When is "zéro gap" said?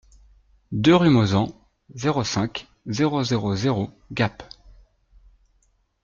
3.55-4.41